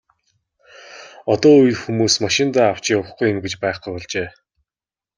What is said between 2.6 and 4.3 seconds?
авч явахгүй юм гэж байхгүй болжээ.